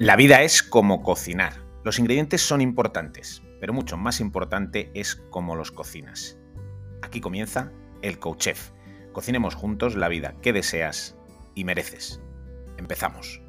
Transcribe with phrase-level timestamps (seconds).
[0.00, 1.52] La vida es como cocinar.
[1.84, 6.38] Los ingredientes son importantes, pero mucho más importante es cómo los cocinas.
[7.02, 7.70] Aquí comienza
[8.00, 8.70] el Coach Chef.
[9.12, 11.18] Cocinemos juntos la vida que deseas
[11.54, 12.18] y mereces.
[12.78, 13.42] Empezamos.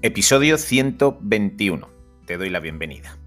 [0.00, 1.88] Episodio 121.
[2.24, 3.18] Te doy la bienvenida.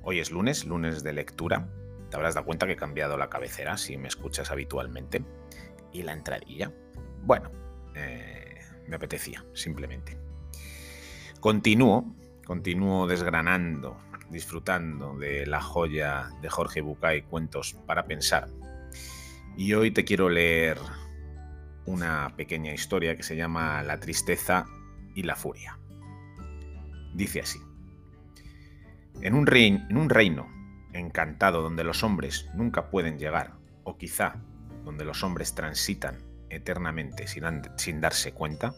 [0.00, 1.68] Hoy es lunes, lunes de lectura.
[2.10, 5.22] Te habrás dado cuenta que he cambiado la cabecera si me escuchas habitualmente.
[5.92, 6.72] Y la entradilla.
[7.22, 7.50] Bueno,
[7.94, 10.18] eh, me apetecía, simplemente.
[11.40, 13.96] Continúo, continúo desgranando,
[14.30, 18.48] disfrutando de la joya de Jorge Bucay, Cuentos para Pensar.
[19.56, 20.78] Y hoy te quiero leer
[21.86, 24.66] una pequeña historia que se llama La tristeza
[25.14, 25.78] y la furia.
[27.14, 27.58] Dice así.
[29.20, 30.57] En un, en un reino
[30.98, 33.54] encantado donde los hombres nunca pueden llegar,
[33.84, 34.36] o quizá
[34.84, 36.18] donde los hombres transitan
[36.50, 37.44] eternamente sin,
[37.76, 38.74] sin darse cuenta,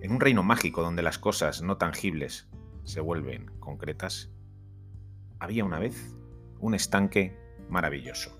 [0.00, 2.48] en un reino mágico donde las cosas no tangibles
[2.84, 4.30] se vuelven concretas,
[5.38, 6.14] había una vez
[6.60, 7.36] un estanque
[7.68, 8.38] maravilloso.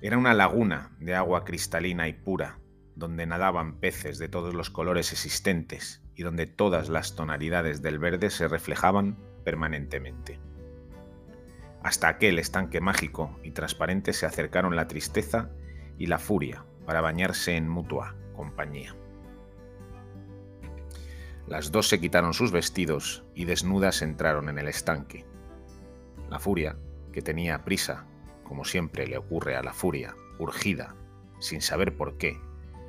[0.00, 2.58] Era una laguna de agua cristalina y pura,
[2.96, 8.30] donde nadaban peces de todos los colores existentes y donde todas las tonalidades del verde
[8.30, 10.40] se reflejaban permanentemente.
[11.82, 15.50] Hasta aquel estanque mágico y transparente se acercaron la tristeza
[15.98, 18.94] y la furia para bañarse en mutua compañía.
[21.46, 25.26] Las dos se quitaron sus vestidos y desnudas entraron en el estanque.
[26.30, 26.76] La furia,
[27.12, 28.06] que tenía prisa,
[28.44, 30.94] como siempre le ocurre a la furia, urgida,
[31.40, 32.40] sin saber por qué,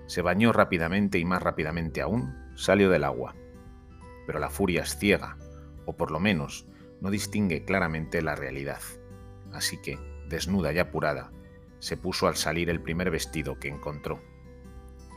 [0.05, 3.35] se bañó rápidamente y más rápidamente aún salió del agua.
[4.27, 5.37] Pero la furia es ciega,
[5.85, 6.67] o por lo menos
[7.03, 8.79] no distingue claramente la realidad.
[9.51, 11.31] Así que, desnuda y apurada,
[11.79, 14.23] se puso al salir el primer vestido que encontró.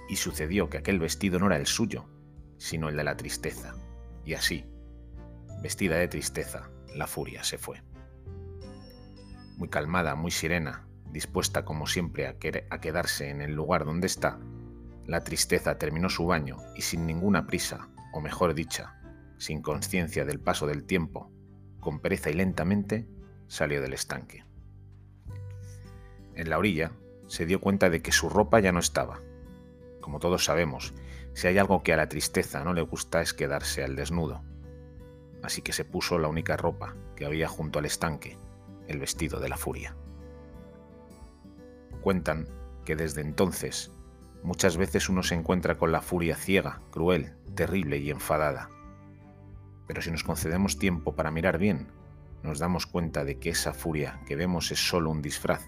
[0.08, 2.06] Y sucedió que aquel vestido no era el suyo,
[2.58, 3.76] sino el de la tristeza.
[4.24, 4.64] Y así,
[5.62, 7.80] vestida de tristeza, la furia se fue.
[9.56, 12.30] Muy calmada, muy sirena, dispuesta como siempre a,
[12.70, 14.40] a quedarse en el lugar donde está,
[15.06, 19.00] la tristeza terminó su baño y sin ninguna prisa, o mejor dicha,
[19.38, 21.30] sin conciencia del paso del tiempo,
[21.86, 23.06] con pereza y lentamente,
[23.46, 24.44] salió del estanque.
[26.34, 26.90] En la orilla
[27.28, 29.20] se dio cuenta de que su ropa ya no estaba.
[30.00, 30.94] Como todos sabemos,
[31.32, 34.42] si hay algo que a la tristeza no le gusta es quedarse al desnudo.
[35.44, 38.36] Así que se puso la única ropa que había junto al estanque,
[38.88, 39.94] el vestido de la furia.
[42.00, 42.48] Cuentan
[42.84, 43.92] que desde entonces
[44.42, 48.70] Muchas veces uno se encuentra con la furia ciega, cruel, terrible y enfadada.
[49.86, 51.88] Pero si nos concedemos tiempo para mirar bien,
[52.42, 55.66] nos damos cuenta de que esa furia que vemos es solo un disfraz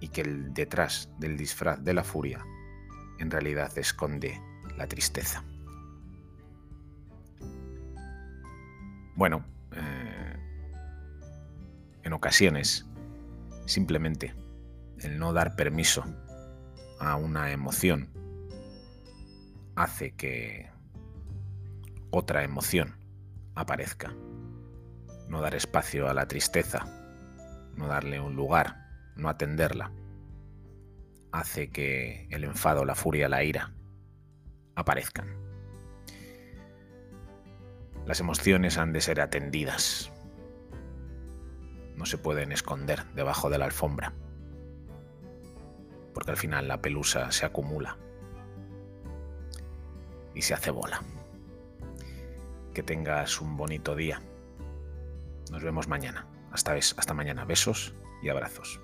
[0.00, 2.44] y que el detrás del disfraz de la furia
[3.18, 4.40] en realidad esconde
[4.76, 5.42] la tristeza.
[9.14, 10.36] Bueno, eh,
[12.02, 12.86] en ocasiones,
[13.64, 14.34] simplemente
[14.98, 16.04] el no dar permiso
[17.00, 18.10] a una emoción
[19.74, 20.70] hace que
[22.10, 23.05] otra emoción
[23.56, 24.14] aparezca.
[25.28, 26.86] No dar espacio a la tristeza,
[27.74, 28.76] no darle un lugar,
[29.16, 29.90] no atenderla,
[31.32, 33.74] hace que el enfado, la furia, la ira
[34.76, 35.36] aparezcan.
[38.06, 40.12] Las emociones han de ser atendidas.
[41.96, 44.14] No se pueden esconder debajo de la alfombra
[46.16, 47.98] porque al final la pelusa se acumula
[50.34, 51.02] y se hace bola.
[52.76, 54.20] Que tengas un bonito día.
[55.50, 56.26] Nos vemos mañana.
[56.52, 57.46] Hasta, hasta mañana.
[57.46, 58.82] Besos y abrazos.